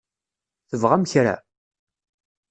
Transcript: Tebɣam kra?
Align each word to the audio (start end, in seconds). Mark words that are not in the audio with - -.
Tebɣam 0.69 1.03
kra? 1.11 1.35